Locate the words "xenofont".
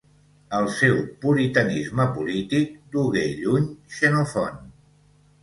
4.01-4.59